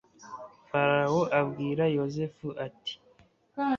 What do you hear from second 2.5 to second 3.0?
ati